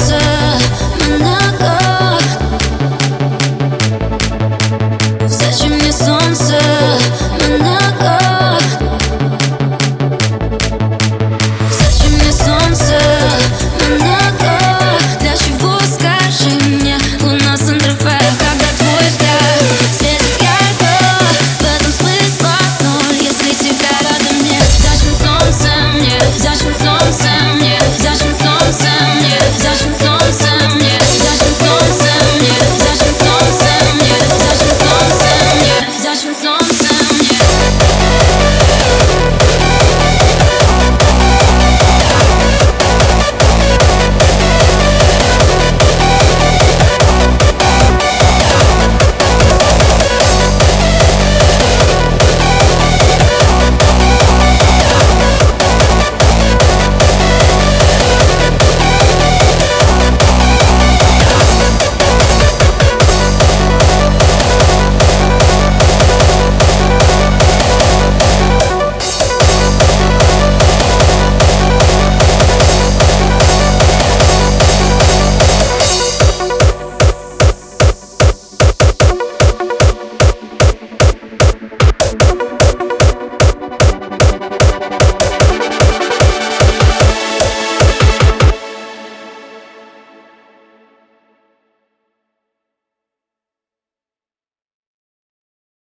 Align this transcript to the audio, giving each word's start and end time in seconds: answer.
answer. 0.00 0.27